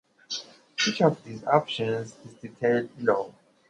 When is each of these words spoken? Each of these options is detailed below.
Each 0.87 0.99
of 1.03 1.23
these 1.23 1.43
options 1.45 2.15
is 2.25 2.33
detailed 2.33 2.97
below. 2.97 3.35